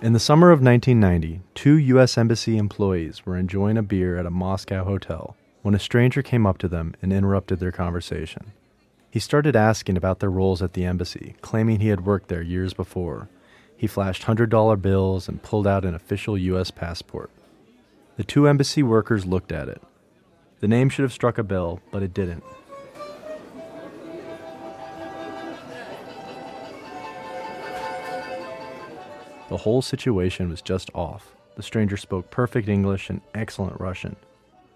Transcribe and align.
In 0.00 0.12
the 0.12 0.20
summer 0.20 0.52
of 0.52 0.62
1990, 0.62 1.40
two 1.54 1.76
U.S. 1.76 2.16
Embassy 2.16 2.56
employees 2.56 3.26
were 3.26 3.36
enjoying 3.36 3.76
a 3.76 3.82
beer 3.82 4.16
at 4.16 4.26
a 4.26 4.30
Moscow 4.30 4.84
hotel 4.84 5.36
when 5.62 5.74
a 5.74 5.78
stranger 5.80 6.22
came 6.22 6.46
up 6.46 6.56
to 6.58 6.68
them 6.68 6.94
and 7.02 7.12
interrupted 7.12 7.58
their 7.58 7.72
conversation. 7.72 8.52
He 9.10 9.18
started 9.18 9.56
asking 9.56 9.96
about 9.96 10.20
their 10.20 10.30
roles 10.30 10.62
at 10.62 10.74
the 10.74 10.84
embassy, 10.84 11.34
claiming 11.40 11.80
he 11.80 11.88
had 11.88 12.06
worked 12.06 12.28
there 12.28 12.42
years 12.42 12.74
before. 12.74 13.28
He 13.76 13.88
flashed 13.88 14.22
$100 14.22 14.80
bills 14.80 15.28
and 15.28 15.42
pulled 15.42 15.66
out 15.66 15.84
an 15.84 15.94
official 15.94 16.38
U.S. 16.38 16.70
passport. 16.70 17.30
The 18.16 18.24
two 18.24 18.46
embassy 18.46 18.84
workers 18.84 19.26
looked 19.26 19.50
at 19.50 19.68
it. 19.68 19.82
The 20.60 20.68
name 20.68 20.90
should 20.90 21.02
have 21.02 21.12
struck 21.12 21.38
a 21.38 21.42
bell, 21.42 21.80
but 21.90 22.02
it 22.02 22.14
didn't. 22.14 22.44
The 29.48 29.56
whole 29.56 29.80
situation 29.80 30.50
was 30.50 30.60
just 30.60 30.90
off. 30.94 31.34
The 31.56 31.62
stranger 31.62 31.96
spoke 31.96 32.30
perfect 32.30 32.68
English 32.68 33.08
and 33.08 33.20
excellent 33.34 33.80
Russian. 33.80 34.16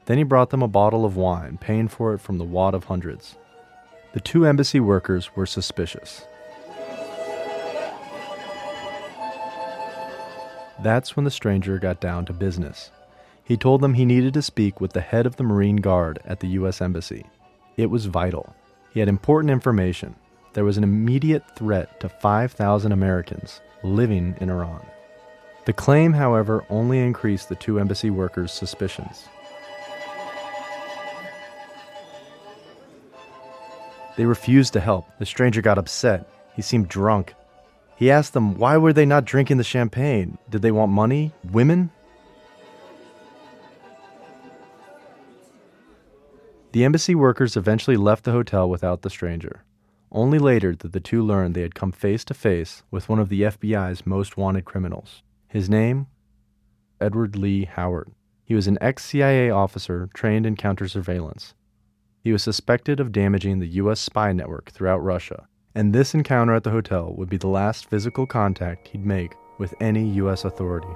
Then 0.06 0.18
he 0.18 0.24
brought 0.24 0.50
them 0.50 0.62
a 0.62 0.68
bottle 0.68 1.04
of 1.04 1.16
wine, 1.16 1.58
paying 1.58 1.88
for 1.88 2.14
it 2.14 2.20
from 2.20 2.38
the 2.38 2.44
wad 2.44 2.74
of 2.74 2.84
hundreds. 2.84 3.36
The 4.14 4.20
two 4.20 4.46
embassy 4.46 4.80
workers 4.80 5.36
were 5.36 5.46
suspicious. 5.46 6.26
That's 10.82 11.14
when 11.14 11.24
the 11.24 11.30
stranger 11.30 11.78
got 11.78 12.00
down 12.00 12.24
to 12.24 12.32
business. 12.32 12.90
He 13.44 13.56
told 13.56 13.80
them 13.80 13.94
he 13.94 14.04
needed 14.04 14.34
to 14.34 14.42
speak 14.42 14.80
with 14.80 14.92
the 14.92 15.00
head 15.00 15.26
of 15.26 15.36
the 15.36 15.44
Marine 15.44 15.76
Guard 15.76 16.18
at 16.24 16.40
the 16.40 16.48
U.S. 16.48 16.80
Embassy. 16.80 17.26
It 17.76 17.86
was 17.86 18.06
vital. 18.06 18.54
He 18.92 19.00
had 19.00 19.08
important 19.08 19.50
information. 19.50 20.16
There 20.54 20.64
was 20.64 20.76
an 20.76 20.84
immediate 20.84 21.44
threat 21.56 21.98
to 22.00 22.08
5,000 22.08 22.92
Americans 22.92 23.60
living 23.82 24.36
in 24.40 24.50
Iran. 24.50 24.84
The 25.64 25.72
claim, 25.72 26.12
however, 26.12 26.64
only 26.68 26.98
increased 26.98 27.48
the 27.48 27.54
two 27.54 27.78
embassy 27.78 28.10
workers' 28.10 28.52
suspicions. 28.52 29.28
They 34.16 34.26
refused 34.26 34.74
to 34.74 34.80
help. 34.80 35.06
The 35.18 35.24
stranger 35.24 35.62
got 35.62 35.78
upset. 35.78 36.28
He 36.54 36.60
seemed 36.60 36.88
drunk. 36.88 37.34
He 37.96 38.10
asked 38.10 38.34
them 38.34 38.56
why 38.56 38.76
were 38.76 38.92
they 38.92 39.06
not 39.06 39.24
drinking 39.24 39.56
the 39.56 39.64
champagne? 39.64 40.36
Did 40.50 40.60
they 40.60 40.72
want 40.72 40.92
money? 40.92 41.32
Women? 41.50 41.90
The 46.72 46.84
embassy 46.84 47.14
workers 47.14 47.56
eventually 47.56 47.96
left 47.96 48.24
the 48.24 48.32
hotel 48.32 48.68
without 48.68 49.02
the 49.02 49.10
stranger. 49.10 49.62
Only 50.14 50.38
later 50.38 50.72
did 50.72 50.92
the 50.92 51.00
two 51.00 51.22
learn 51.22 51.54
they 51.54 51.62
had 51.62 51.74
come 51.74 51.90
face 51.90 52.22
to 52.26 52.34
face 52.34 52.82
with 52.90 53.08
one 53.08 53.18
of 53.18 53.30
the 53.30 53.42
FBI's 53.42 54.06
most 54.06 54.36
wanted 54.36 54.66
criminals. 54.66 55.22
His 55.48 55.70
name? 55.70 56.06
Edward 57.00 57.34
Lee 57.34 57.64
Howard. 57.64 58.12
He 58.44 58.54
was 58.54 58.66
an 58.66 58.76
ex 58.82 59.06
CIA 59.06 59.48
officer 59.48 60.10
trained 60.12 60.44
in 60.44 60.54
counter 60.54 60.86
surveillance. 60.86 61.54
He 62.22 62.30
was 62.30 62.42
suspected 62.42 63.00
of 63.00 63.10
damaging 63.10 63.58
the 63.58 63.68
U.S. 63.68 64.00
spy 64.00 64.32
network 64.32 64.70
throughout 64.70 64.98
Russia, 64.98 65.48
and 65.74 65.94
this 65.94 66.12
encounter 66.12 66.54
at 66.54 66.64
the 66.64 66.70
hotel 66.70 67.14
would 67.16 67.30
be 67.30 67.38
the 67.38 67.48
last 67.48 67.88
physical 67.88 68.26
contact 68.26 68.88
he'd 68.88 69.06
make 69.06 69.32
with 69.56 69.72
any 69.80 70.06
U.S. 70.16 70.44
authority. 70.44 70.94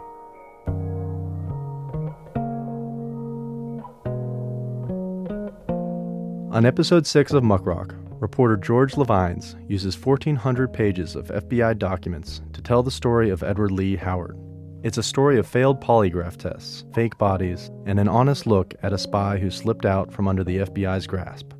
On 6.53 6.67
episode 6.67 7.07
6 7.07 7.33
of 7.33 7.43
Muckrock, 7.43 8.06
reporter 8.21 8.57
George 8.57 8.97
Levines 8.97 9.57
uses 9.69 9.97
1,400 10.03 10.73
pages 10.73 11.17
of 11.17 11.29
FBI 11.29 11.79
documents 11.79 12.41
to 12.53 12.63
tell 12.63 12.83
the 12.83 12.91
story 12.91 13.31
of 13.31 13.43
Edward 13.43 13.73
Lee 13.73 13.97
Howard. 13.97 14.37
It's 14.83 14.99
a 14.99 15.03
story 15.03 15.39
of 15.39 15.47
failed 15.47 15.81
polygraph 15.81 16.37
tests, 16.37 16.85
fake 16.95 17.19
bodies, 17.19 17.71
and 17.87 17.99
an 17.99 18.09
honest 18.09 18.47
look 18.47 18.75
at 18.83 18.93
a 18.93 18.99
spy 18.99 19.39
who 19.39 19.51
slipped 19.51 19.85
out 19.85 20.13
from 20.13 20.29
under 20.29 20.45
the 20.45 20.59
FBI's 20.59 21.07
grasp. 21.07 21.53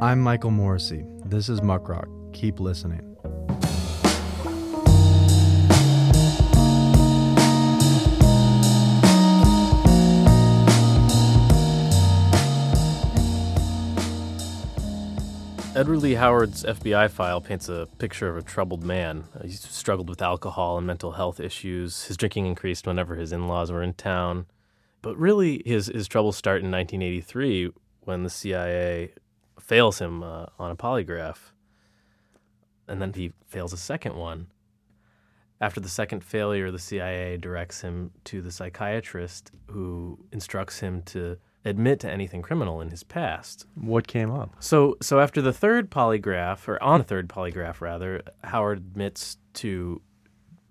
I'm 0.00 0.20
Michael 0.20 0.50
Morrissey. 0.50 1.04
This 1.24 1.48
is 1.48 1.60
Muckrock. 1.60 2.32
Keep 2.32 2.58
listening. 2.60 3.13
Edward 15.76 15.98
Lee 15.98 16.14
Howard's 16.14 16.62
FBI 16.62 17.10
file 17.10 17.40
paints 17.40 17.68
a 17.68 17.88
picture 17.98 18.28
of 18.28 18.36
a 18.36 18.42
troubled 18.42 18.84
man. 18.84 19.24
He 19.42 19.50
struggled 19.50 20.08
with 20.08 20.22
alcohol 20.22 20.78
and 20.78 20.86
mental 20.86 21.10
health 21.12 21.40
issues. 21.40 22.04
His 22.04 22.16
drinking 22.16 22.46
increased 22.46 22.86
whenever 22.86 23.16
his 23.16 23.32
in 23.32 23.48
laws 23.48 23.72
were 23.72 23.82
in 23.82 23.94
town. 23.94 24.46
But 25.02 25.18
really, 25.18 25.62
his, 25.66 25.88
his 25.88 26.06
troubles 26.06 26.36
start 26.36 26.62
in 26.62 26.70
1983 26.70 27.72
when 28.02 28.22
the 28.22 28.30
CIA 28.30 29.14
fails 29.58 29.98
him 29.98 30.22
uh, 30.22 30.46
on 30.60 30.70
a 30.70 30.76
polygraph. 30.76 31.50
And 32.86 33.02
then 33.02 33.12
he 33.12 33.32
fails 33.44 33.72
a 33.72 33.76
second 33.76 34.14
one. 34.14 34.46
After 35.60 35.80
the 35.80 35.88
second 35.88 36.22
failure, 36.22 36.70
the 36.70 36.78
CIA 36.78 37.36
directs 37.36 37.80
him 37.80 38.12
to 38.26 38.40
the 38.40 38.52
psychiatrist 38.52 39.50
who 39.66 40.20
instructs 40.30 40.78
him 40.78 41.02
to 41.06 41.36
admit 41.64 42.00
to 42.00 42.10
anything 42.10 42.42
criminal 42.42 42.80
in 42.80 42.90
his 42.90 43.02
past. 43.02 43.66
What 43.74 44.06
came 44.06 44.30
up? 44.30 44.56
So, 44.60 44.96
so 45.00 45.20
after 45.20 45.40
the 45.40 45.52
third 45.52 45.90
polygraph, 45.90 46.68
or 46.68 46.82
on 46.82 47.00
the 47.00 47.04
third 47.04 47.28
polygraph 47.28 47.80
rather, 47.80 48.22
Howard 48.44 48.78
admits 48.78 49.38
to 49.54 50.02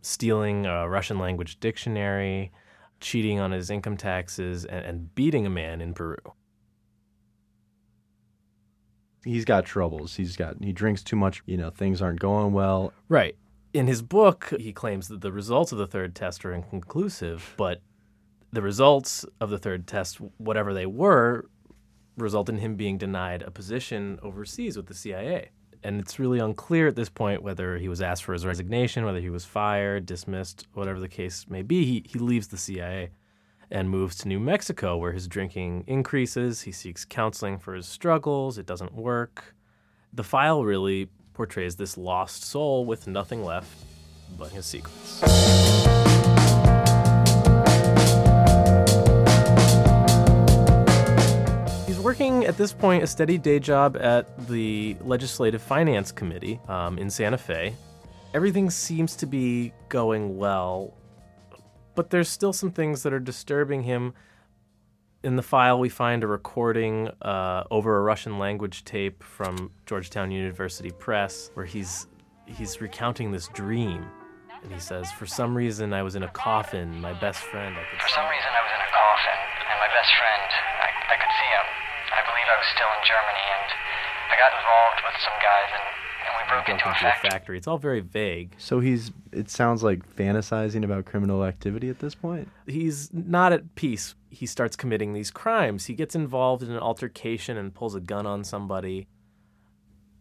stealing 0.01 0.65
a 0.65 0.87
Russian 0.87 1.17
language 1.17 1.59
dictionary, 1.59 2.51
cheating 2.99 3.39
on 3.39 3.51
his 3.51 3.69
income 3.69 3.97
taxes, 3.97 4.65
and, 4.65 4.85
and 4.85 5.15
beating 5.15 5.45
a 5.45 5.49
man 5.49 5.81
in 5.81 5.93
Peru. 5.93 6.17
He's 9.25 9.45
got 9.45 9.65
troubles. 9.65 10.15
He's 10.15 10.35
got 10.35 10.61
he 10.61 10.73
drinks 10.73 11.01
too 11.01 11.15
much. 11.15 11.41
You 11.45 11.57
know, 11.57 11.69
things 11.69 12.01
aren't 12.01 12.19
going 12.19 12.51
well. 12.51 12.91
Right. 13.07 13.37
In 13.73 13.87
his 13.87 14.01
book, 14.01 14.53
he 14.59 14.73
claims 14.73 15.07
that 15.07 15.21
the 15.21 15.31
results 15.31 15.71
of 15.71 15.77
the 15.77 15.87
third 15.87 16.13
test 16.13 16.45
are 16.45 16.53
inconclusive, 16.53 17.55
but 17.57 17.81
the 18.53 18.61
results 18.61 19.25
of 19.41 19.49
the 19.49 19.57
third 19.57 19.87
test, 19.87 20.17
whatever 20.37 20.75
they 20.75 20.85
were, 20.85 21.49
result 22.15 22.49
in 22.49 22.59
him 22.59 22.75
being 22.75 22.99
denied 22.99 23.41
a 23.41 23.49
position 23.49 24.19
overseas 24.21 24.77
with 24.77 24.85
the 24.85 24.93
CIA. 24.93 25.49
And 25.83 25.99
it's 25.99 26.19
really 26.19 26.37
unclear 26.37 26.87
at 26.87 26.95
this 26.95 27.09
point 27.09 27.41
whether 27.41 27.77
he 27.77 27.89
was 27.89 27.99
asked 27.99 28.23
for 28.23 28.31
his 28.31 28.45
resignation, 28.45 29.05
whether 29.05 29.19
he 29.19 29.31
was 29.31 29.43
fired, 29.43 30.05
dismissed, 30.05 30.67
whatever 30.73 30.99
the 30.99 31.07
case 31.07 31.47
may 31.49 31.63
be. 31.63 31.83
He, 31.83 32.05
he 32.07 32.19
leaves 32.19 32.47
the 32.47 32.57
CIA 32.57 33.09
and 33.71 33.89
moves 33.89 34.15
to 34.17 34.27
New 34.27 34.39
Mexico, 34.39 34.97
where 34.97 35.13
his 35.13 35.27
drinking 35.27 35.83
increases. 35.87 36.61
He 36.61 36.71
seeks 36.71 37.05
counseling 37.05 37.57
for 37.57 37.73
his 37.73 37.87
struggles. 37.87 38.59
It 38.59 38.67
doesn't 38.67 38.93
work. 38.93 39.55
The 40.13 40.23
file 40.23 40.63
really 40.63 41.09
portrays 41.33 41.75
this 41.75 41.97
lost 41.97 42.43
soul 42.43 42.85
with 42.85 43.07
nothing 43.07 43.43
left 43.43 43.83
but 44.37 44.51
his 44.51 44.67
secrets. 44.67 45.23
Working 52.13 52.45
at 52.45 52.55
this 52.57 52.71
point 52.71 53.01
a 53.01 53.07
steady 53.07 53.39
day 53.39 53.57
job 53.57 53.97
at 53.99 54.47
the 54.47 54.95
Legislative 55.01 55.59
Finance 55.59 56.11
Committee 56.11 56.59
um, 56.67 56.99
in 56.99 57.09
Santa 57.09 57.39
Fe. 57.39 57.73
Everything 58.35 58.69
seems 58.69 59.15
to 59.15 59.25
be 59.25 59.73
going 59.89 60.37
well, 60.37 60.93
but 61.95 62.11
there's 62.11 62.29
still 62.29 62.53
some 62.53 62.69
things 62.69 63.01
that 63.01 63.13
are 63.13 63.19
disturbing 63.19 63.81
him. 63.81 64.13
In 65.23 65.37
the 65.37 65.41
file, 65.41 65.79
we 65.79 65.89
find 65.89 66.23
a 66.23 66.27
recording 66.27 67.09
uh, 67.23 67.63
over 67.71 67.97
a 67.97 68.01
Russian 68.03 68.37
language 68.37 68.85
tape 68.85 69.23
from 69.23 69.71
Georgetown 69.87 70.29
University 70.29 70.91
Press, 70.91 71.49
where 71.55 71.65
he's 71.65 72.05
he's 72.45 72.79
recounting 72.79 73.31
this 73.31 73.47
dream, 73.55 74.05
and 74.61 74.71
he 74.71 74.79
says, 74.79 75.11
"For 75.13 75.25
some 75.25 75.57
reason, 75.57 75.93
I 75.93 76.03
was 76.03 76.13
in 76.13 76.21
a 76.21 76.29
coffin. 76.29 77.01
My 77.01 77.13
best 77.13 77.39
friend. 77.39 77.73
For 77.73 78.09
some 78.09 78.29
reason, 78.29 78.49
I 78.53 78.61
was 78.61 78.69
in 78.69 78.81
a 78.85 78.91
coffin, 78.93 79.39
and 79.71 79.79
my 79.81 79.89
best 79.97 80.13
friend, 80.13 80.45
I, 80.77 80.89
I 81.09 81.15
could 81.17 81.33
see 81.41 81.49
him. 81.57 81.83
I 82.13 82.21
believe 82.25 82.47
I 82.47 82.57
was 82.57 82.69
still 82.69 82.91
in 82.93 83.01
Germany, 83.05 83.45
and 83.57 83.69
I 84.29 84.35
got 84.37 84.51
involved 84.53 84.99
with 85.05 85.17
some 85.21 85.37
guys, 85.41 85.69
and, 85.73 85.85
and 86.25 86.33
we 86.37 86.43
broke 86.49 86.69
into, 86.69 86.85
into 86.87 86.99
a, 86.99 87.11
factory. 87.11 87.27
a 87.27 87.31
factory. 87.31 87.57
It's 87.57 87.67
all 87.67 87.77
very 87.77 88.01
vague. 88.01 88.55
So 88.57 88.79
he's. 88.79 89.11
It 89.31 89.49
sounds 89.49 89.83
like 89.83 90.05
fantasizing 90.15 90.83
about 90.83 91.05
criminal 91.05 91.43
activity 91.43 91.89
at 91.89 91.99
this 91.99 92.15
point. 92.15 92.49
He's 92.67 93.11
not 93.13 93.53
at 93.53 93.75
peace. 93.75 94.15
He 94.29 94.45
starts 94.45 94.75
committing 94.75 95.13
these 95.13 95.31
crimes. 95.31 95.85
He 95.85 95.93
gets 95.93 96.15
involved 96.15 96.63
in 96.63 96.71
an 96.71 96.79
altercation 96.79 97.57
and 97.57 97.73
pulls 97.73 97.95
a 97.95 97.99
gun 97.99 98.25
on 98.25 98.43
somebody. 98.43 99.07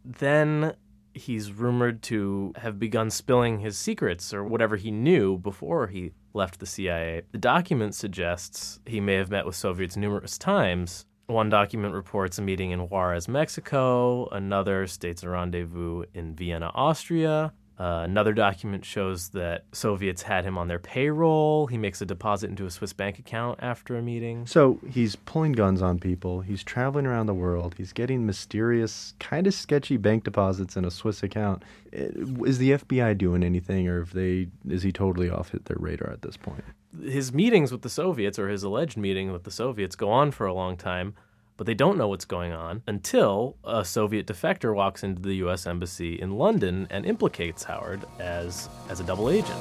Then 0.05 0.75
he's 1.15 1.53
rumored 1.53 2.03
to 2.03 2.53
have 2.57 2.79
begun 2.79 3.11
spilling 3.11 3.61
his 3.61 3.77
secrets 3.77 4.33
or 4.33 4.43
whatever 4.45 4.77
he 4.77 4.91
knew 4.91 5.39
before 5.39 5.89
he 5.89 6.13
left 6.33 6.59
the 6.59 6.67
CIA. 6.67 7.23
The 7.33 7.39
document 7.39 7.95
suggests 7.95 8.81
he 8.87 9.01
may 9.01 9.15
have 9.15 9.31
met 9.31 9.45
with 9.47 9.55
Soviets 9.55 9.97
numerous 9.97 10.39
times 10.39 11.05
One 11.27 11.49
document 11.49 11.95
reports 11.95 12.39
a 12.39 12.43
meeting 12.43 12.73
in 12.73 12.81
Juarez, 12.89 13.29
Mexico. 13.29 14.29
Another 14.29 14.87
states 14.87 15.23
a 15.23 15.29
rendezvous 15.29 16.05
in 16.15 16.35
Vienna, 16.35 16.71
Austria. 16.75 17.53
Uh, 17.79 18.03
another 18.05 18.33
document 18.33 18.85
shows 18.85 19.31
that 19.31 19.65
Soviets 19.73 20.23
had 20.23 20.45
him 20.45 20.59
on 20.59 20.69
their 20.69 20.79
payroll. 20.79 21.67
He 21.67 21.79
makes 21.79 22.01
a 22.03 22.07
deposit 22.07 22.51
into 22.51 22.67
a 22.67 22.71
Swiss 22.71 22.93
bank 22.93 23.19
account 23.19 23.59
after 23.63 23.97
a 23.97 24.03
meeting. 24.03 24.47
So 24.47 24.79
he's 24.89 25.17
pulling 25.17 25.53
guns 25.53 25.81
on 25.81 25.99
people. 25.99 26.43
He's 26.43 26.63
traveling 26.63 27.07
around 27.07 27.27
the 27.27 27.35
world. 27.35 27.75
He's 27.79 27.93
getting 27.93 28.27
mysterious, 28.27 29.15
kind 29.19 29.47
of 29.47 29.55
sketchy 29.55 29.97
bank 29.97 30.25
deposits 30.25 30.77
in 30.77 30.85
a 30.85 30.91
Swiss 30.91 31.23
account. 31.23 31.65
Uh, 31.93 32.45
Is 32.45 32.59
the 32.59 32.73
FBI 32.73 33.17
doing 33.17 33.43
anything, 33.43 33.89
or 33.89 34.03
if 34.03 34.13
they 34.13 34.49
is 34.69 34.83
he 34.83 34.93
totally 34.93 35.31
off 35.31 35.51
their 35.53 35.77
radar 35.79 36.11
at 36.11 36.23
this 36.23 36.37
point? 36.37 36.65
His 37.01 37.33
meetings 37.33 37.73
with 37.73 37.81
the 37.81 37.89
Soviets, 37.89 38.39
or 38.39 38.49
his 38.49 38.63
alleged 38.63 38.99
meeting 38.99 39.33
with 39.33 39.45
the 39.45 39.51
Soviets, 39.51 39.97
go 39.97 40.11
on 40.11 40.31
for 40.31 40.47
a 40.47 40.53
long 40.53 40.77
time, 40.77 41.15
but 41.57 41.67
they 41.67 41.73
don't 41.73 41.97
know 41.97 42.09
what's 42.09 42.27
going 42.27 42.53
on 42.53 42.83
until 42.87 43.57
a 43.65 43.83
Soviet 43.83 44.27
defector 44.27 44.75
walks 44.75 45.03
into 45.03 45.23
the 45.23 45.37
U.S. 45.37 45.67
Embassy 45.67 46.21
in 46.21 46.33
London 46.33 46.87
and 46.91 47.07
implicates 47.07 47.65
Howard 47.65 48.05
as, 48.19 48.69
as 48.91 49.01
a 49.01 49.05
double 49.05 49.31
agent. 49.31 49.59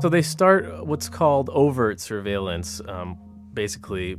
So 0.00 0.08
they 0.08 0.22
start 0.22 0.86
what's 0.86 1.08
called 1.08 1.50
overt 1.50 1.98
surveillance, 1.98 2.80
um, 2.86 3.18
basically 3.52 4.16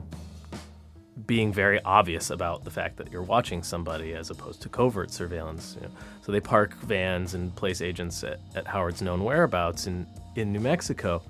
being 1.25 1.53
very 1.53 1.81
obvious 1.83 2.29
about 2.29 2.63
the 2.63 2.71
fact 2.71 2.97
that 2.97 3.11
you're 3.11 3.23
watching 3.23 3.63
somebody 3.63 4.13
as 4.13 4.29
opposed 4.29 4.61
to 4.61 4.69
covert 4.69 5.11
surveillance. 5.11 5.75
You 5.79 5.87
know. 5.87 5.93
So 6.21 6.31
they 6.31 6.39
park 6.39 6.75
vans 6.79 7.33
and 7.33 7.55
place 7.55 7.81
agents 7.81 8.23
at, 8.23 8.39
at 8.55 8.67
Howard's 8.67 9.01
known 9.01 9.23
whereabouts 9.23 9.87
in, 9.87 10.07
in 10.35 10.51
New 10.51 10.59
Mexico, 10.59 11.23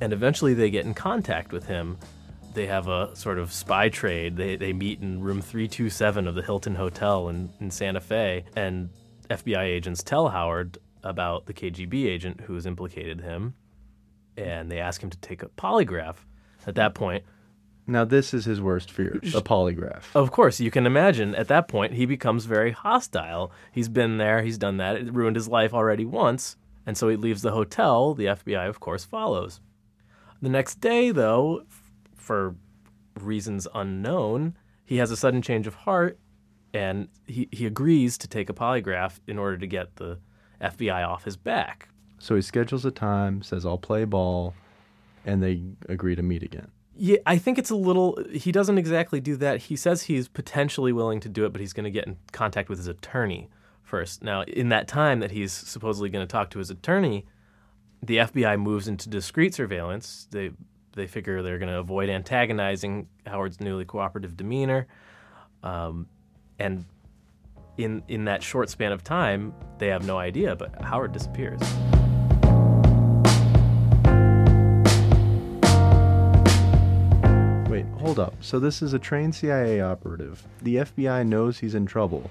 and 0.00 0.12
eventually 0.12 0.54
they 0.54 0.70
get 0.70 0.84
in 0.84 0.94
contact 0.94 1.52
with 1.52 1.66
him. 1.66 1.98
They 2.52 2.66
have 2.66 2.88
a 2.88 3.14
sort 3.14 3.38
of 3.38 3.52
spy 3.52 3.88
trade. 3.88 4.36
They, 4.36 4.56
they 4.56 4.72
meet 4.72 5.00
in 5.00 5.20
room 5.20 5.40
327 5.40 6.26
of 6.26 6.34
the 6.34 6.42
Hilton 6.42 6.74
Hotel 6.74 7.28
in, 7.28 7.50
in 7.60 7.70
Santa 7.70 8.00
Fe, 8.00 8.44
and 8.56 8.90
FBI 9.28 9.62
agents 9.62 10.02
tell 10.02 10.28
Howard 10.28 10.78
about 11.02 11.46
the 11.46 11.54
KGB 11.54 12.06
agent 12.06 12.40
who 12.40 12.54
has 12.54 12.66
implicated 12.66 13.20
him, 13.20 13.54
and 14.36 14.70
they 14.70 14.80
ask 14.80 15.02
him 15.02 15.10
to 15.10 15.18
take 15.18 15.42
a 15.42 15.48
polygraph. 15.48 16.16
At 16.66 16.74
that 16.74 16.94
point, 16.94 17.24
Now 17.90 18.04
this 18.04 18.32
is 18.32 18.44
his 18.44 18.60
worst 18.60 18.90
fear: 18.92 19.18
a 19.34 19.42
polygraph. 19.42 20.04
of 20.14 20.30
course, 20.30 20.60
you 20.60 20.70
can 20.70 20.86
imagine 20.86 21.34
at 21.34 21.48
that 21.48 21.66
point 21.66 21.94
he 21.94 22.06
becomes 22.06 22.44
very 22.44 22.70
hostile. 22.70 23.50
He's 23.72 23.88
been 23.88 24.16
there, 24.16 24.42
he's 24.42 24.58
done 24.58 24.76
that, 24.76 24.96
it 24.96 25.12
ruined 25.12 25.34
his 25.34 25.48
life 25.48 25.74
already 25.74 26.04
once, 26.04 26.56
and 26.86 26.96
so 26.96 27.08
he 27.08 27.16
leaves 27.16 27.42
the 27.42 27.50
hotel. 27.50 28.14
The 28.14 28.26
FBI, 28.26 28.68
of 28.68 28.78
course, 28.78 29.04
follows. 29.04 29.60
The 30.40 30.48
next 30.48 30.80
day, 30.80 31.10
though, 31.10 31.62
f- 31.68 31.90
for 32.14 32.54
reasons 33.18 33.66
unknown, 33.74 34.56
he 34.84 34.98
has 34.98 35.10
a 35.10 35.16
sudden 35.16 35.42
change 35.42 35.66
of 35.66 35.74
heart 35.74 36.16
and 36.72 37.08
he, 37.26 37.48
he 37.50 37.66
agrees 37.66 38.16
to 38.18 38.28
take 38.28 38.48
a 38.48 38.54
polygraph 38.54 39.18
in 39.26 39.36
order 39.36 39.58
to 39.58 39.66
get 39.66 39.96
the 39.96 40.18
FBI 40.60 41.06
off 41.06 41.24
his 41.24 41.36
back. 41.36 41.88
So 42.18 42.36
he 42.36 42.42
schedules 42.42 42.84
a 42.84 42.92
time, 42.92 43.42
says 43.42 43.66
I'll 43.66 43.78
play 43.78 44.04
ball, 44.04 44.54
and 45.26 45.42
they 45.42 45.62
agree 45.88 46.14
to 46.14 46.22
meet 46.22 46.44
again. 46.44 46.70
Yeah, 46.94 47.18
I 47.24 47.38
think 47.38 47.58
it's 47.58 47.70
a 47.70 47.76
little. 47.76 48.18
He 48.32 48.52
doesn't 48.52 48.78
exactly 48.78 49.20
do 49.20 49.36
that. 49.36 49.62
He 49.62 49.76
says 49.76 50.02
he's 50.02 50.28
potentially 50.28 50.92
willing 50.92 51.20
to 51.20 51.28
do 51.28 51.44
it, 51.44 51.52
but 51.52 51.60
he's 51.60 51.72
going 51.72 51.84
to 51.84 51.90
get 51.90 52.06
in 52.06 52.16
contact 52.32 52.68
with 52.68 52.78
his 52.78 52.88
attorney 52.88 53.48
first. 53.82 54.22
Now, 54.22 54.42
in 54.42 54.68
that 54.70 54.88
time 54.88 55.20
that 55.20 55.30
he's 55.30 55.52
supposedly 55.52 56.10
going 56.10 56.26
to 56.26 56.30
talk 56.30 56.50
to 56.50 56.58
his 56.58 56.70
attorney, 56.70 57.26
the 58.02 58.18
FBI 58.18 58.58
moves 58.60 58.88
into 58.88 59.08
discreet 59.08 59.54
surveillance. 59.54 60.26
They 60.30 60.50
they 60.94 61.06
figure 61.06 61.42
they're 61.42 61.58
going 61.58 61.70
to 61.70 61.78
avoid 61.78 62.08
antagonizing 62.08 63.08
Howard's 63.26 63.60
newly 63.60 63.84
cooperative 63.84 64.36
demeanor, 64.36 64.86
um, 65.62 66.08
and 66.58 66.84
in 67.76 68.02
in 68.08 68.24
that 68.24 68.42
short 68.42 68.70
span 68.70 68.92
of 68.92 69.04
time, 69.04 69.54
they 69.78 69.88
have 69.88 70.04
no 70.04 70.18
idea. 70.18 70.56
But 70.56 70.80
Howard 70.82 71.12
disappears. 71.12 71.60
Hold 78.00 78.18
up. 78.18 78.34
So 78.40 78.58
this 78.58 78.82
is 78.82 78.92
a 78.94 78.98
trained 78.98 79.34
CIA 79.34 79.80
operative. 79.80 80.42
The 80.62 80.76
FBI 80.76 81.26
knows 81.26 81.58
he's 81.58 81.74
in 81.74 81.86
trouble, 81.86 82.30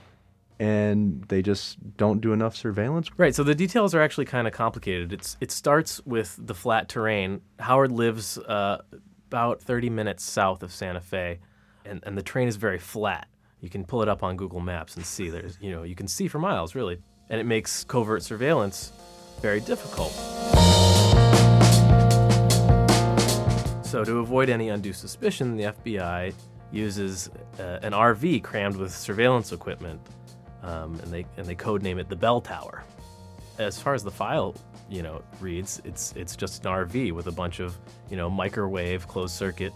and 0.59 1.23
they 1.29 1.41
just 1.41 1.77
don't 1.95 2.19
do 2.19 2.33
enough 2.33 2.55
surveillance. 2.55 3.09
Right. 3.17 3.33
So 3.33 3.43
the 3.43 3.55
details 3.55 3.95
are 3.95 4.01
actually 4.01 4.25
kind 4.25 4.47
of 4.47 4.53
complicated. 4.53 5.13
It's 5.13 5.37
it 5.39 5.51
starts 5.51 6.05
with 6.05 6.35
the 6.37 6.53
flat 6.53 6.89
terrain. 6.89 7.41
Howard 7.59 7.91
lives 7.91 8.37
uh, 8.37 8.81
about 9.27 9.61
30 9.61 9.89
minutes 9.89 10.23
south 10.23 10.63
of 10.63 10.73
Santa 10.73 11.01
Fe, 11.01 11.39
and, 11.85 12.01
and 12.03 12.17
the 12.17 12.23
terrain 12.23 12.47
is 12.47 12.57
very 12.57 12.79
flat. 12.79 13.27
You 13.61 13.69
can 13.69 13.85
pull 13.85 14.01
it 14.01 14.09
up 14.09 14.23
on 14.23 14.37
Google 14.37 14.59
Maps 14.59 14.95
and 14.95 15.05
see. 15.05 15.29
There's 15.29 15.57
you 15.61 15.71
know 15.71 15.83
you 15.83 15.95
can 15.95 16.07
see 16.07 16.27
for 16.27 16.39
miles 16.39 16.75
really, 16.75 16.99
and 17.29 17.39
it 17.39 17.45
makes 17.45 17.83
covert 17.83 18.23
surveillance 18.23 18.91
very 19.41 19.61
difficult. 19.61 20.11
So 23.89 24.03
to 24.03 24.19
avoid 24.19 24.49
any 24.49 24.69
undue 24.69 24.93
suspicion, 24.93 25.57
the 25.57 25.63
FBI 25.63 26.31
uses 26.71 27.31
uh, 27.59 27.79
an 27.81 27.93
RV 27.93 28.43
crammed 28.43 28.75
with 28.75 28.93
surveillance 28.93 29.51
equipment, 29.51 29.99
um, 30.61 30.99
and 30.99 31.11
they 31.11 31.25
and 31.37 31.47
they 31.47 31.55
codename 31.55 31.99
it 31.99 32.07
the 32.07 32.15
Bell 32.15 32.39
Tower. 32.39 32.83
As 33.57 33.81
far 33.81 33.95
as 33.95 34.03
the 34.03 34.11
file 34.11 34.53
you 34.91 35.01
know 35.01 35.23
reads 35.39 35.81
it's 35.85 36.13
it's 36.15 36.35
just 36.35 36.65
an 36.65 36.71
rv 36.71 37.11
with 37.13 37.25
a 37.25 37.31
bunch 37.31 37.59
of 37.59 37.77
you 38.11 38.17
know 38.17 38.29
microwave 38.29 39.07
closed 39.07 39.35
circuit 39.35 39.71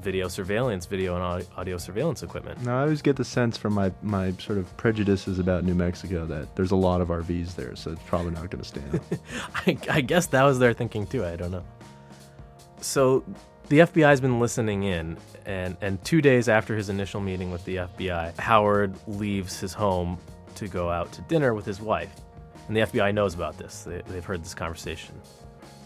video 0.00 0.26
surveillance 0.28 0.86
video 0.86 1.16
and 1.16 1.44
audio 1.56 1.76
surveillance 1.76 2.22
equipment. 2.22 2.62
Now 2.62 2.78
I 2.78 2.82
always 2.82 3.02
get 3.02 3.16
the 3.16 3.24
sense 3.24 3.56
from 3.56 3.72
my, 3.72 3.90
my 4.02 4.30
sort 4.32 4.58
of 4.58 4.76
prejudices 4.76 5.40
about 5.40 5.64
New 5.64 5.74
Mexico 5.74 6.24
that 6.26 6.54
there's 6.54 6.70
a 6.70 6.76
lot 6.76 7.00
of 7.00 7.08
RVs 7.08 7.56
there, 7.56 7.74
so 7.74 7.90
it's 7.90 8.02
probably 8.02 8.30
not 8.30 8.50
going 8.50 8.62
to 8.62 8.68
stand. 8.68 9.00
I, 9.66 9.76
I 9.90 10.00
guess 10.02 10.26
that 10.26 10.44
was 10.44 10.60
their 10.60 10.72
thinking 10.72 11.04
too 11.04 11.24
i 11.24 11.34
don't 11.34 11.50
know 11.50 11.64
so 12.84 13.24
the 13.68 13.78
fbi's 13.78 14.20
been 14.20 14.38
listening 14.38 14.82
in 14.82 15.16
and 15.46 15.76
and 15.80 16.02
two 16.04 16.20
days 16.20 16.48
after 16.48 16.76
his 16.76 16.88
initial 16.88 17.20
meeting 17.20 17.50
with 17.50 17.64
the 17.64 17.76
fbi 17.76 18.38
howard 18.38 18.94
leaves 19.06 19.58
his 19.58 19.72
home 19.72 20.18
to 20.56 20.68
go 20.68 20.90
out 20.90 21.12
to 21.12 21.20
dinner 21.22 21.54
with 21.54 21.66
his 21.66 21.80
wife. 21.80 22.12
And 22.68 22.76
the 22.76 22.80
fbi 22.80 23.12
knows 23.12 23.34
about 23.34 23.58
this. 23.58 23.82
They, 23.82 24.02
they've 24.08 24.24
heard 24.24 24.42
this 24.42 24.54
conversation. 24.54 25.20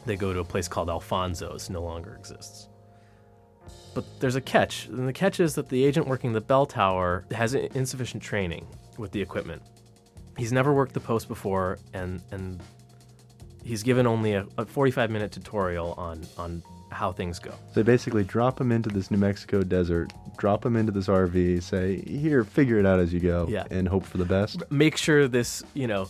They 0.07 0.17
go 0.17 0.33
to 0.33 0.41
a 0.41 0.45
place 0.45 0.69
called 0.69 0.89
alfonso's 0.89 1.71
no 1.71 1.83
longer 1.83 2.15
exists. 2.15 2.69
But 3.95 4.05
there's 4.21 4.37
a 4.37 4.41
catch, 4.41 4.87
and 4.87 5.09
the 5.09 5.13
catch 5.13 5.41
is 5.41 5.55
that 5.55 5.69
the 5.69 5.85
agent 5.85 6.07
working 6.07 6.33
the 6.33 6.41
bell 6.41 6.67
tower 6.67 7.25
has 7.33 7.55
insufficient 7.55 8.23
training 8.23 8.67
with 8.97 9.11
the 9.13 9.21
equipment. 9.21 9.63
He's 10.37 10.53
never 10.53 10.73
worked 10.73 10.95
the 10.95 11.01
post 11.01 11.27
before, 11.27 11.79
and 11.95 12.23
and 12.31 12.63
he's 13.65 13.83
given 13.83 14.07
only 14.07 14.35
a, 14.35 14.47
a 14.57 14.65
45 14.65 15.11
minute 15.11 15.33
tutorial 15.33 15.95
on 15.95 16.25
on 16.37 16.63
how 16.91 17.13
things 17.13 17.39
go. 17.39 17.51
So 17.51 17.57
they 17.75 17.83
basically 17.83 18.25
drop 18.25 18.61
him 18.61 18.73
into 18.73 18.89
this 18.89 19.11
New 19.11 19.19
Mexico 19.19 19.63
desert, 19.63 20.13
drop 20.39 20.65
him 20.65 20.77
into 20.77 20.93
this 20.93 21.07
RV, 21.09 21.63
say, 21.63 22.01
"Here, 22.03 22.45
figure 22.45 22.79
it 22.79 22.87
out 22.87 22.99
as 23.01 23.13
you 23.13 23.21
go, 23.21 23.47
Yeah. 23.49 23.65
and 23.71 23.87
hope 23.89 24.05
for 24.05 24.19
the 24.19 24.25
best." 24.25 24.63
Make 24.71 24.97
sure 24.97 25.29
this, 25.29 25.63
you 25.75 25.87
know, 25.87 26.09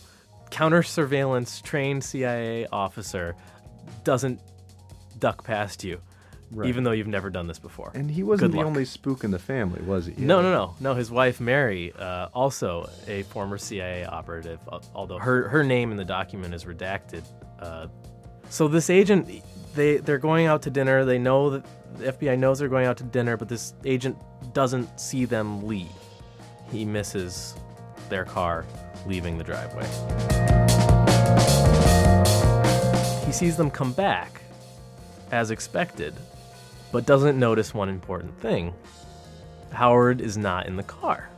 counter 0.51 0.81
surveillance 0.83 1.61
trained 1.61 2.03
CIA 2.03 2.65
officer 2.71 3.35
doesn't 4.03 4.39
duck 5.19 5.43
past 5.43 5.83
you, 5.83 5.99
Right. 6.51 6.69
even 6.69 6.83
though 6.83 6.91
you've 6.91 7.07
never 7.07 7.29
done 7.29 7.47
this 7.47 7.59
before. 7.59 7.91
And 7.93 8.09
he 8.09 8.23
wasn't 8.23 8.51
Good 8.51 8.53
the 8.53 8.57
luck. 8.59 8.67
only 8.67 8.85
spook 8.85 9.23
in 9.23 9.31
the 9.31 9.37
family, 9.39 9.81
was 9.81 10.05
he? 10.07 10.13
No, 10.17 10.41
no, 10.41 10.51
no, 10.51 10.75
no. 10.79 10.93
His 10.95 11.11
wife 11.11 11.39
Mary, 11.41 11.91
uh, 11.99 12.29
also 12.33 12.89
a 13.07 13.23
former 13.23 13.57
CIA 13.57 14.05
operative, 14.05 14.59
although 14.95 15.19
her 15.19 15.49
her 15.49 15.63
name 15.63 15.91
in 15.91 15.97
the 15.97 16.05
document 16.05 16.53
is 16.53 16.63
redacted. 16.65 17.23
Uh, 17.59 17.87
so 18.49 18.67
this 18.67 18.89
agent, 18.89 19.29
they 19.75 19.97
they're 19.97 20.17
going 20.17 20.45
out 20.45 20.61
to 20.63 20.69
dinner. 20.69 21.05
They 21.05 21.19
know 21.19 21.49
that 21.51 21.65
the 21.97 22.11
FBI 22.11 22.37
knows 22.37 22.59
they're 22.59 22.69
going 22.69 22.85
out 22.85 22.97
to 22.97 23.03
dinner, 23.03 23.37
but 23.37 23.47
this 23.47 23.73
agent 23.85 24.17
doesn't 24.53 24.99
see 24.99 25.25
them 25.25 25.65
leave. 25.67 25.87
He 26.71 26.85
misses 26.85 27.55
their 28.09 28.25
car 28.25 28.65
leaving 29.05 29.37
the 29.37 29.43
driveway. 29.43 29.85
He 33.25 33.31
sees 33.31 33.57
them 33.57 33.69
come 33.69 33.93
back, 33.93 34.41
as 35.31 35.51
expected, 35.51 36.13
but 36.91 37.05
doesn't 37.05 37.37
notice 37.37 37.73
one 37.73 37.89
important 37.89 38.39
thing. 38.39 38.73
Howard 39.71 40.21
is 40.21 40.37
not 40.37 40.65
in 40.65 40.75
the 40.75 40.83
car. 40.83 41.29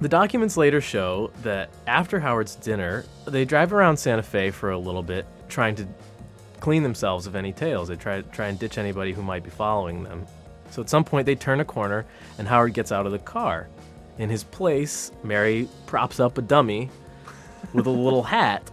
The 0.00 0.08
documents 0.08 0.56
later 0.56 0.80
show 0.80 1.30
that 1.42 1.70
after 1.86 2.20
Howard's 2.20 2.56
dinner, 2.56 3.04
they 3.24 3.44
drive 3.44 3.72
around 3.72 3.96
Santa 3.96 4.22
Fe 4.22 4.50
for 4.50 4.70
a 4.70 4.78
little 4.78 5.02
bit, 5.02 5.26
trying 5.48 5.74
to 5.76 5.86
clean 6.66 6.82
themselves 6.82 7.28
of 7.28 7.36
any 7.36 7.52
tails. 7.52 7.86
They 7.86 7.94
try 7.94 8.22
try 8.22 8.48
and 8.48 8.58
ditch 8.58 8.76
anybody 8.76 9.12
who 9.12 9.22
might 9.22 9.44
be 9.44 9.50
following 9.50 10.02
them. 10.02 10.26
So 10.72 10.82
at 10.82 10.90
some 10.90 11.04
point, 11.04 11.24
they 11.24 11.36
turn 11.36 11.60
a 11.60 11.64
corner, 11.64 12.04
and 12.38 12.48
Howard 12.48 12.74
gets 12.74 12.90
out 12.90 13.06
of 13.06 13.12
the 13.12 13.20
car. 13.20 13.68
In 14.18 14.28
his 14.28 14.42
place, 14.42 15.12
Mary 15.22 15.68
props 15.86 16.18
up 16.18 16.38
a 16.38 16.42
dummy 16.42 16.90
with 17.72 17.86
a 17.86 17.90
little 17.90 18.22
hat 18.36 18.68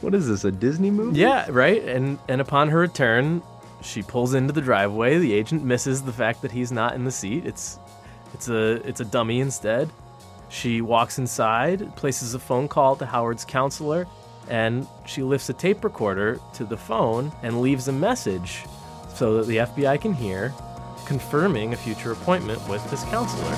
What 0.00 0.16
is 0.16 0.26
this? 0.26 0.42
A 0.42 0.50
Disney 0.50 0.90
movie? 0.90 1.20
Yeah, 1.20 1.46
right. 1.48 1.80
And 1.84 2.18
and 2.28 2.40
upon 2.40 2.70
her 2.70 2.80
return, 2.80 3.40
she 3.82 4.02
pulls 4.02 4.34
into 4.34 4.52
the 4.52 4.60
driveway. 4.60 5.18
The 5.18 5.32
agent 5.32 5.62
misses 5.62 6.02
the 6.02 6.12
fact 6.12 6.42
that 6.42 6.50
he's 6.50 6.72
not 6.72 6.96
in 6.96 7.04
the 7.04 7.12
seat. 7.12 7.46
It's 7.46 7.78
it's 8.34 8.48
a 8.48 8.82
it's 8.84 8.98
a 9.00 9.04
dummy 9.04 9.38
instead. 9.38 9.88
She 10.48 10.80
walks 10.80 11.18
inside, 11.18 11.94
places 11.94 12.34
a 12.34 12.40
phone 12.40 12.66
call 12.66 12.96
to 12.96 13.06
Howard's 13.06 13.44
counselor, 13.44 14.08
and 14.48 14.86
she 15.06 15.22
lifts 15.22 15.48
a 15.48 15.52
tape 15.52 15.84
recorder 15.84 16.40
to 16.54 16.64
the 16.64 16.76
phone 16.76 17.32
and 17.42 17.60
leaves 17.60 17.88
a 17.88 17.92
message 17.92 18.64
so 19.14 19.36
that 19.36 19.46
the 19.46 19.58
FBI 19.58 20.00
can 20.00 20.12
hear, 20.12 20.52
confirming 21.06 21.72
a 21.72 21.76
future 21.76 22.12
appointment 22.12 22.66
with 22.68 22.88
this 22.90 23.04
counselor. 23.04 23.54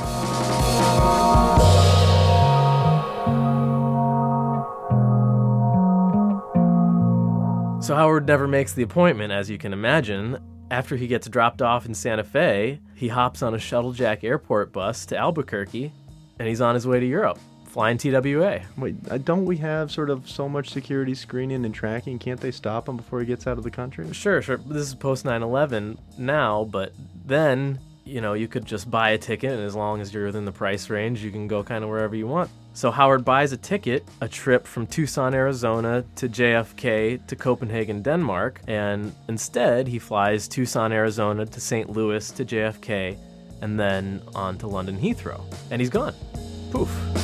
So 7.85 7.95
Howard 7.95 8.26
never 8.26 8.49
makes 8.49 8.73
the 8.73 8.83
appointment, 8.83 9.31
as 9.31 9.50
you 9.50 9.59
can 9.59 9.75
imagine. 9.75 10.38
After 10.71 10.97
he 10.97 11.07
gets 11.07 11.29
dropped 11.29 11.61
off 11.61 11.85
in 11.85 11.95
Santa 11.95 12.25
Fe, 12.25 12.81
he 12.95 13.09
hops 13.09 13.43
on 13.43 13.53
a 13.53 13.59
Shuttlejack 13.59 14.25
airport 14.25 14.73
bus 14.73 15.05
to 15.07 15.17
Albuquerque, 15.19 15.93
and 16.38 16.49
he's 16.49 16.62
on 16.62 16.75
his 16.75 16.87
way 16.87 16.99
to 16.99 17.07
Europe, 17.07 17.38
flying 17.75 17.99
TWA. 17.99 18.61
Wait, 18.76 18.95
uh, 19.11 19.19
don't 19.19 19.45
we 19.45 19.57
have 19.57 19.90
sort 19.90 20.09
of 20.09 20.31
so 20.31 20.49
much 20.49 20.71
security 20.71 21.12
screening 21.12 21.64
and 21.64 21.75
tracking? 21.75 22.21
Can't 22.21 22.40
they 22.40 22.52
stop 22.52 22.88
him 22.88 22.97
before 22.97 23.19
he 23.19 23.26
gets 23.26 23.49
out 23.49 23.59
of 23.59 23.64
the 23.64 23.71
country? 23.71 24.11
Sure, 24.12 24.40
sure. 24.40 24.59
This 24.59 24.87
is 24.87 24.95
post 24.95 25.25
9 25.25 25.43
11 25.43 25.99
now, 26.16 26.62
but 26.71 26.93
then, 27.26 27.81
you 28.04 28.21
know, 28.21 28.35
you 28.35 28.47
could 28.47 28.64
just 28.64 28.88
buy 28.88 29.11
a 29.11 29.19
ticket, 29.19 29.50
and 29.50 29.61
as 29.62 29.75
long 29.75 30.00
as 30.00 30.14
you're 30.14 30.26
within 30.26 30.45
the 30.45 30.52
price 30.52 30.88
range, 30.88 31.25
you 31.25 31.33
can 31.33 31.49
go 31.49 31.64
kind 31.64 31.83
of 31.83 31.90
wherever 31.90 32.14
you 32.14 32.28
want. 32.28 32.49
So 32.75 32.93
Howard 32.93 33.25
buys 33.25 33.50
a 33.50 33.57
ticket, 33.57 34.04
a 34.21 34.28
trip 34.28 34.69
from 34.69 34.87
Tucson, 34.87 35.35
Arizona 35.35 36.04
to 36.14 36.28
JFK 36.28 37.26
to 37.26 37.35
Copenhagen, 37.35 38.02
Denmark, 38.02 38.61
and 38.69 39.12
instead 39.28 39.88
he 39.88 39.99
flies 39.99 40.47
Tucson, 40.47 40.93
Arizona 40.93 41.45
to 41.45 41.61
St. 41.61 41.90
Louis 41.90 42.31
to 42.31 42.45
JFK, 42.45 43.19
and 43.62 43.81
then 43.81 44.23
on 44.37 44.59
to 44.59 44.69
London 44.69 44.97
Heathrow. 44.97 45.43
And 45.73 45.81
he's 45.81 45.90
gone. 45.90 46.14
Poof. 46.71 47.24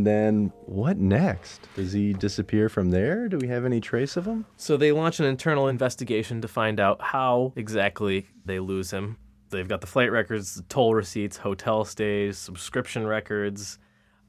And 0.00 0.06
then 0.06 0.50
what 0.64 0.96
next? 0.96 1.68
Does 1.76 1.92
he 1.92 2.14
disappear 2.14 2.70
from 2.70 2.90
there? 2.90 3.28
Do 3.28 3.36
we 3.36 3.48
have 3.48 3.66
any 3.66 3.82
trace 3.82 4.16
of 4.16 4.24
him? 4.24 4.46
So 4.56 4.78
they 4.78 4.92
launch 4.92 5.20
an 5.20 5.26
internal 5.26 5.68
investigation 5.68 6.40
to 6.40 6.48
find 6.48 6.80
out 6.80 7.02
how 7.02 7.52
exactly 7.54 8.26
they 8.46 8.60
lose 8.60 8.90
him. 8.90 9.18
They've 9.50 9.68
got 9.68 9.82
the 9.82 9.86
flight 9.86 10.10
records, 10.10 10.54
the 10.54 10.62
toll 10.62 10.94
receipts, 10.94 11.36
hotel 11.36 11.84
stays, 11.84 12.38
subscription 12.38 13.06
records. 13.06 13.78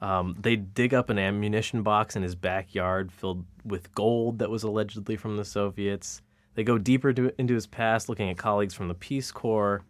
Um, 0.02 0.36
they 0.38 0.58
dig 0.58 0.94
up 0.94 1.10
an 1.10 1.18
ammunition 1.18 1.84
box 1.84 2.18
in 2.18 2.24
his 2.24 2.36
backyard 2.36 3.10
filled 3.10 3.46
with 3.64 3.96
gold 3.96 4.40
that 4.40 4.50
was 4.50 4.64
allegedly 4.64 5.16
from 5.16 5.38
the 5.38 5.46
Soviets. 5.46 6.22
They 6.56 6.66
go 6.66 6.78
deeper 6.78 7.14
to, 7.14 7.32
into 7.40 7.54
his 7.54 7.66
past, 7.66 8.10
looking 8.10 8.30
at 8.30 8.38
colleagues 8.38 8.74
from 8.74 8.90
the 8.90 8.94
Peace 8.94 9.32
Corps. 9.32 9.86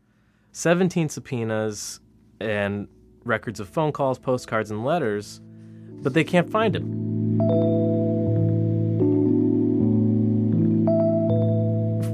17 0.51 1.09
subpoenas 1.09 2.01
and 2.39 2.87
records 3.23 3.59
of 3.59 3.67
phone 3.67 3.91
calls, 3.91 4.19
postcards, 4.19 4.69
and 4.69 4.85
letters, 4.85 5.41
but 6.01 6.13
they 6.13 6.23
can't 6.23 6.49
find 6.49 6.75
him. 6.75 7.01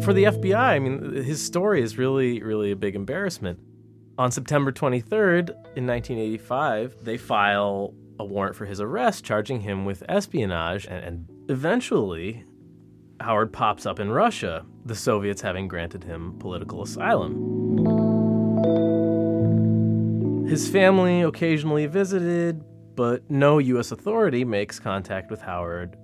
For 0.04 0.14
the 0.14 0.24
FBI, 0.26 0.56
I 0.56 0.80
mean, 0.80 1.16
his 1.16 1.44
story 1.44 1.82
is 1.82 1.98
really, 1.98 2.42
really 2.42 2.72
a 2.72 2.76
big 2.78 2.96
embarrassment. 2.96 3.60
On 4.18 4.32
September 4.32 4.72
23rd, 4.72 5.50
in 5.76 5.86
1985, 5.86 7.04
they 7.04 7.18
file 7.18 7.94
a 8.18 8.26
warrant 8.26 8.56
for 8.56 8.66
his 8.66 8.80
arrest, 8.80 9.26
charging 9.26 9.62
him 9.62 9.86
with 9.86 10.04
espionage, 10.08 10.86
and, 10.86 11.04
and 11.04 11.30
eventually, 11.50 12.46
Howard 13.20 13.52
pops 13.52 13.86
up 13.86 14.00
in 14.00 14.10
Russia, 14.10 14.66
the 14.86 14.96
Soviets 14.96 15.42
having 15.42 15.68
granted 15.68 16.04
him 16.06 16.38
political 16.40 16.82
asylum. 16.84 17.36
His 20.48 20.70
family 20.70 21.22
occasionally 21.22 21.86
visited, 21.86 22.64
but 22.98 23.30
no 23.30 23.60
U.S. 23.60 23.92
authority 23.92 24.44
makes 24.44 24.80
contact 24.80 25.30
with 25.30 25.40
Howard 25.40 25.96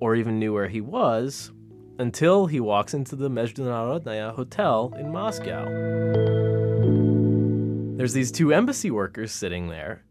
or 0.00 0.14
even 0.14 0.38
knew 0.38 0.52
where 0.52 0.68
he 0.68 0.80
was 0.80 1.50
until 1.98 2.46
he 2.46 2.60
walks 2.60 2.94
into 2.94 3.16
the 3.16 3.28
Mezhdunarodnaya 3.28 4.32
Hotel 4.32 4.94
in 4.96 5.10
Moscow. 5.10 5.64
There's 7.96 8.12
these 8.12 8.30
two 8.30 8.52
embassy 8.52 8.92
workers 8.92 9.32
sitting 9.32 9.68
there, 9.68 10.04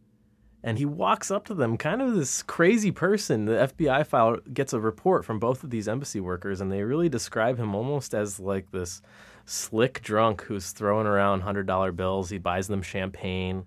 and 0.62 0.78
he 0.78 0.86
walks 0.86 1.32
up 1.32 1.46
to 1.46 1.54
them, 1.54 1.78
kind 1.78 2.02
of 2.02 2.16
this 2.16 2.44
crazy 2.44 2.92
person. 2.92 3.46
The 3.46 3.72
FBI 3.74 4.06
file 4.06 4.38
gets 4.54 4.74
a 4.74 4.82
report 4.82 5.24
from 5.24 5.40
both 5.40 5.64
of 5.64 5.70
these 5.70 5.88
embassy 5.88 6.20
workers, 6.20 6.60
and 6.60 6.70
they 6.70 6.84
really 6.84 7.08
describe 7.08 7.58
him 7.58 7.74
almost 7.74 8.14
as 8.14 8.42
like 8.42 8.72
this 8.72 9.02
slick 9.46 10.02
drunk 10.02 10.42
who's 10.42 10.72
throwing 10.72 11.08
around 11.08 11.44
$100 11.44 11.96
bills. 11.96 12.30
He 12.30 12.40
buys 12.40 12.68
them 12.68 12.82
champagne. 12.82 13.66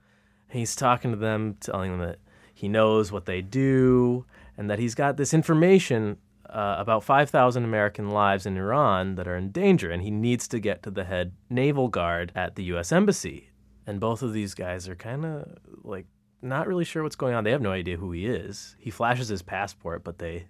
He's 0.51 0.77
talking 0.77 1.13
to 1.13 1.17
them, 1.17 1.57
telling 1.61 1.93
them 1.93 2.07
that 2.07 2.19
he 2.57 2.69
knows 2.69 3.13
what 3.13 3.27
they 3.27 3.43
do 3.43 4.25
and 4.57 4.71
that 4.71 4.79
he's 4.79 4.95
got 4.95 5.17
this 5.19 5.35
information 5.35 6.17
uh, 6.49 6.77
about 6.79 7.05
5,000 7.05 7.65
American 7.65 8.09
lives 8.11 8.47
in 8.47 8.57
Iran 8.57 9.17
that 9.17 9.29
are 9.29 9.37
in 9.37 9.51
danger, 9.51 9.91
and 9.91 10.03
he 10.03 10.11
needs 10.11 10.49
to 10.49 10.59
get 10.59 10.83
to 10.85 10.91
the 10.91 11.05
head 11.05 11.33
naval 11.51 11.89
guard 11.89 12.33
at 12.35 12.55
the 12.55 12.65
U.S. 12.65 12.93
Embassy. 12.93 13.51
And 13.87 14.01
both 14.01 14.23
of 14.23 14.33
these 14.33 14.55
guys 14.55 14.89
are 14.89 14.95
kind 14.95 15.27
of 15.27 15.49
like 15.85 16.07
not 16.41 16.67
really 16.67 16.85
sure 16.85 17.03
what's 17.03 17.17
going 17.17 17.35
on. 17.35 17.45
They 17.45 17.51
have 17.51 17.61
no 17.61 17.73
idea 17.73 17.97
who 17.99 18.13
he 18.13 18.27
is. 18.27 18.75
He 18.79 18.91
flashes 18.91 19.29
his 19.29 19.43
passport, 19.43 20.03
but 20.05 20.19
they, 20.19 20.47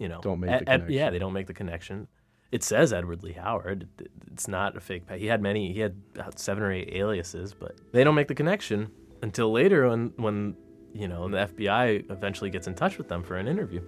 you 0.00 0.08
know, 0.08 0.20
Don't 0.22 0.40
make 0.40 0.50
Ed- 0.50 0.58
the 0.60 0.64
connection. 0.64 0.92
yeah, 0.92 1.10
they 1.10 1.18
don't 1.20 1.32
make 1.34 1.46
the 1.46 1.54
connection. 1.54 2.08
It 2.50 2.62
says 2.64 2.92
Edward 2.92 3.22
Lee 3.22 3.32
Howard. 3.32 3.86
It's 4.32 4.48
not 4.48 4.76
a 4.76 4.80
fake. 4.80 5.02
He 5.16 5.26
had 5.26 5.40
many. 5.42 5.72
He 5.72 5.80
had 5.80 5.94
about 6.14 6.38
seven 6.40 6.62
or 6.64 6.72
eight 6.72 6.90
aliases, 6.94 7.52
but 7.54 7.76
they 7.92 8.02
don't 8.02 8.14
make 8.14 8.28
the 8.28 8.34
connection 8.34 8.90
until 9.22 9.52
later 9.52 9.88
when 9.88 10.12
when 10.16 10.56
you 10.94 11.08
know 11.08 11.24
and 11.24 11.34
the 11.34 11.38
FBI 11.38 12.10
eventually 12.10 12.48
gets 12.48 12.66
in 12.66 12.74
touch 12.74 12.96
with 12.96 13.08
them 13.08 13.22
for 13.22 13.36
an 13.36 13.46
interview. 13.48 13.82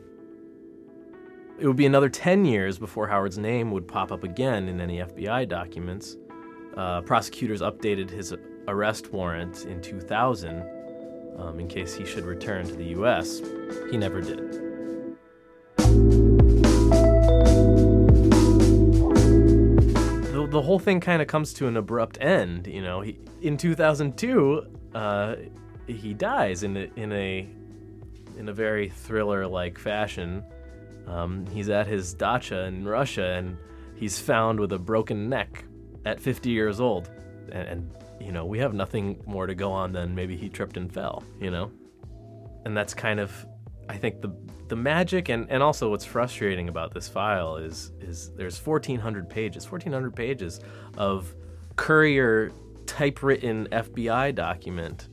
It 1.59 1.67
would 1.67 1.77
be 1.77 1.87
another 1.87 2.11
10 2.11 2.45
years 2.45 2.79
before 2.79 3.09
Howard's 3.09 3.39
name 3.39 3.71
would 3.71 3.89
pop 3.89 4.13
up 4.13 4.25
again 4.25 4.69
in 4.69 4.79
any 4.79 4.99
FBI 4.99 5.49
documents. 5.49 6.17
Uh, 6.77 7.01
prosecutors 7.01 7.63
updated 7.63 8.11
his 8.11 8.35
arrest 8.69 9.11
warrant 9.11 9.65
in 9.65 9.81
2000 9.81 10.63
um, 11.39 11.59
in 11.59 11.67
case 11.67 11.95
he 11.95 12.05
should 12.05 12.25
return 12.25 12.67
to 12.67 12.75
the 12.75 12.85
U.S. 12.87 13.41
He 13.91 13.97
never 13.97 14.21
did. 14.21 14.53
The, 20.33 20.47
the 20.51 20.63
whole 20.63 20.79
thing 20.79 21.01
kind 21.01 21.23
of 21.23 21.29
comes 21.29 21.55
to 21.55 21.69
an 21.69 21.79
abrupt 21.79 22.19
end. 22.21 22.67
You 22.67 22.83
know, 22.83 23.01
he, 23.01 23.19
in 23.41 23.57
2002, 23.57 24.67
uh, 24.95 25.37
he 25.87 26.15
dies 26.15 26.63
in 26.63 26.77
a, 26.77 26.91
in 26.97 27.13
a 27.13 27.49
in 28.37 28.49
a 28.49 28.53
very 28.53 28.89
thriller-like 28.89 29.79
fashion. 29.79 30.45
Um, 31.07 31.47
he's 31.47 31.71
at 31.71 31.87
his 31.87 32.13
dacha 32.13 32.65
in 32.65 32.87
Russia, 32.87 33.35
and 33.35 33.57
he's 33.95 34.19
found 34.19 34.61
with 34.61 34.73
a 34.73 34.79
broken 34.79 35.29
neck 35.29 35.65
at 36.05 36.21
50 36.21 36.51
years 36.51 36.81
old. 36.81 37.11
And, 37.51 37.69
and 37.69 37.91
you 38.21 38.33
know, 38.33 38.45
we 38.45 38.59
have 38.59 38.75
nothing 38.75 39.23
more 39.27 39.47
to 39.47 39.55
go 39.55 39.73
on 39.73 39.93
than 39.93 40.15
maybe 40.15 40.37
he 40.37 40.49
tripped 40.49 40.77
and 40.77 40.93
fell. 40.93 41.25
You 41.41 41.51
know, 41.51 41.71
and 42.65 42.77
that's 42.77 42.93
kind 42.93 43.21
of, 43.21 43.33
I 43.89 43.97
think 43.97 44.21
the 44.21 44.37
the 44.69 44.77
magic 44.77 45.29
and, 45.29 45.47
and 45.49 45.63
also 45.63 45.91
what's 45.91 46.05
frustrating 46.05 46.69
about 46.69 46.93
this 46.93 47.09
file 47.09 47.57
is 47.57 47.93
is 48.01 48.33
there's 48.35 48.59
1,400 48.59 49.29
pages, 49.29 49.71
1,400 49.71 50.15
pages 50.15 50.61
of 50.97 51.35
courier 51.77 52.51
typewritten 52.87 53.69
FBI 53.71 54.35
document, 54.35 55.09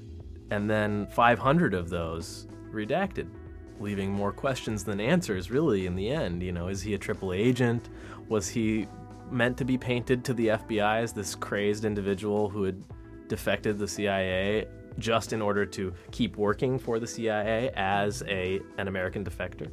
and 0.53 0.69
then 0.69 1.07
500 1.07 1.74
of 1.74 1.89
those 1.89 2.45
redacted, 2.72 3.27
leaving 3.79 4.12
more 4.12 4.31
questions 4.31 4.83
than 4.83 5.00
answers, 5.00 5.50
really, 5.50 5.88
in 5.88 5.95
the 5.95 6.12
end. 6.12 6.43
You 6.43 6.51
know, 6.51 6.67
is 6.67 6.83
he 6.83 6.93
a 6.93 6.98
triple 6.98 7.33
agent? 7.33 7.89
Was 8.29 8.48
he 8.48 8.88
meant 9.31 9.57
to 9.57 9.65
be 9.65 9.79
painted 9.79 10.24
to 10.25 10.33
the 10.36 10.50
FBI 10.50 11.01
as 11.01 11.12
this 11.12 11.33
crazed 11.33 11.86
individual 11.86 12.50
who 12.50 12.65
had 12.65 12.83
defected 13.27 13.79
the 13.79 13.88
CIA 13.88 14.67
just 15.00 15.33
in 15.33 15.41
order 15.41 15.65
to 15.65 15.91
keep 16.12 16.38
working 16.38 16.77
for 16.77 17.00
the 17.00 17.07
CIA 17.07 17.72
as 17.75 18.22
a 18.27 18.62
an 18.77 18.88
American 18.88 19.25
defector? 19.25 19.72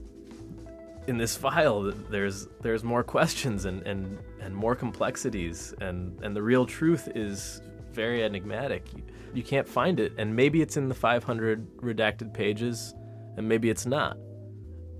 in 1.06 1.16
this 1.16 1.34
file 1.34 1.90
there's 2.10 2.46
there's 2.60 2.84
more 2.84 3.02
questions 3.02 3.64
and, 3.64 3.82
and, 3.86 4.18
and 4.38 4.54
more 4.54 4.76
complexities 4.76 5.74
and, 5.80 6.16
and 6.22 6.36
the 6.36 6.42
real 6.42 6.66
truth 6.66 7.08
is 7.14 7.62
very 7.92 8.22
enigmatic. 8.22 8.86
You, 8.96 9.02
you 9.34 9.42
can't 9.42 9.68
find 9.68 10.00
it 10.00 10.12
and 10.18 10.34
maybe 10.34 10.62
it's 10.62 10.76
in 10.76 10.88
the 10.88 10.94
500 10.94 11.76
redacted 11.78 12.32
pages 12.32 12.94
and 13.36 13.48
maybe 13.48 13.70
it's 13.70 13.86
not. 13.86 14.16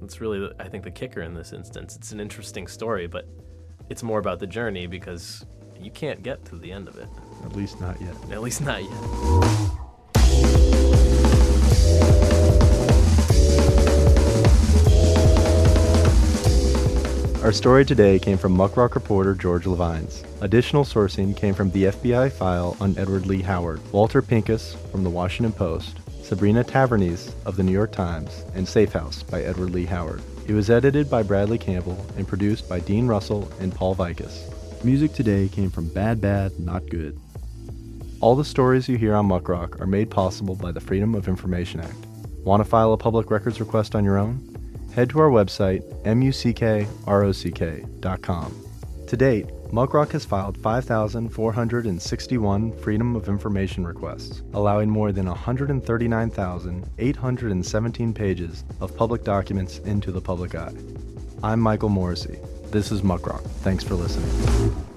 That's 0.00 0.20
really 0.20 0.50
I 0.59 0.68
think 0.68 0.85
the 0.85 0.90
kicker 0.90 1.23
in 1.23 1.35
this 1.35 1.52
instance. 1.52 1.97
It's 1.97 2.12
an 2.12 2.20
interesting 2.20 2.66
story 2.66 3.06
but 3.06 3.26
it's 3.88 4.02
more 4.02 4.18
about 4.18 4.38
the 4.38 4.47
journey 4.47 4.87
because 4.87 5.44
you 5.78 5.90
can't 5.90 6.23
get 6.23 6.44
to 6.47 6.56
the 6.56 6.70
end 6.70 6.88
of 6.88 6.97
it. 6.99 7.09
At 7.44 7.56
least 7.56 7.80
not 7.80 8.00
yet. 8.00 8.14
At 8.30 8.42
least 8.42 8.61
not 8.61 8.82
yet. 8.82 9.70
Our 17.50 17.54
story 17.54 17.85
today 17.85 18.21
came 18.21 18.38
from 18.38 18.57
Muckrock 18.57 18.95
reporter 18.95 19.35
George 19.35 19.66
Levines. 19.66 20.23
Additional 20.40 20.85
sourcing 20.85 21.37
came 21.37 21.52
from 21.52 21.73
the 21.73 21.87
FBI 21.87 22.30
file 22.30 22.76
on 22.80 22.97
Edward 22.97 23.26
Lee 23.26 23.42
Howard, 23.42 23.80
Walter 23.90 24.23
Pincus 24.23 24.76
from 24.92 25.02
the 25.02 25.11
Washington 25.11 25.52
Post, 25.52 25.99
Sabrina 26.23 26.62
Tavernise 26.62 27.35
of 27.45 27.57
the 27.57 27.64
New 27.64 27.73
York 27.73 27.90
Times, 27.90 28.45
and 28.54 28.69
Safe 28.69 28.92
House 28.92 29.25
by 29.25 29.42
Edward 29.42 29.71
Lee 29.71 29.85
Howard. 29.85 30.23
It 30.47 30.52
was 30.52 30.71
edited 30.71 31.11
by 31.11 31.25
Bradley 31.25 31.59
Campbell 31.59 31.99
and 32.16 32.28
produced 32.28 32.69
by 32.69 32.78
Dean 32.78 33.09
Russell 33.09 33.50
and 33.59 33.75
Paul 33.75 33.97
Vikas. 33.97 34.85
Music 34.85 35.12
today 35.12 35.49
came 35.49 35.71
from 35.71 35.88
Bad 35.88 36.21
Bad 36.21 36.57
Not 36.61 36.88
Good. 36.88 37.19
All 38.21 38.37
the 38.37 38.45
stories 38.45 38.88
you 38.88 38.97
hear 38.97 39.16
on 39.16 39.26
Muckrock 39.26 39.80
are 39.80 39.88
made 39.88 40.09
possible 40.09 40.54
by 40.54 40.71
the 40.71 40.80
Freedom 40.80 41.16
of 41.16 41.26
Information 41.26 41.80
Act. 41.80 42.07
Want 42.45 42.62
to 42.62 42.71
file 42.71 42.92
a 42.92 42.97
public 42.97 43.28
records 43.28 43.59
request 43.59 43.97
on 43.97 44.04
your 44.04 44.19
own? 44.19 44.50
Head 44.94 45.11
to 45.11 45.20
our 45.20 45.30
website, 45.30 45.85
muckrock.com. 47.06 48.64
To 49.06 49.16
date, 49.16 49.47
Muckrock 49.73 50.11
has 50.12 50.25
filed 50.25 50.56
5,461 50.59 52.73
Freedom 52.78 53.14
of 53.14 53.28
Information 53.28 53.87
requests, 53.87 54.42
allowing 54.52 54.90
more 54.90 55.12
than 55.12 55.26
139,817 55.26 58.14
pages 58.14 58.64
of 58.80 58.97
public 58.97 59.23
documents 59.23 59.78
into 59.78 60.11
the 60.11 60.20
public 60.20 60.56
eye. 60.56 60.75
I'm 61.42 61.61
Michael 61.61 61.88
Morrissey. 61.88 62.38
This 62.70 62.90
is 62.90 63.02
Muckrock. 63.02 63.42
Thanks 63.62 63.85
for 63.85 63.94
listening. 63.94 64.89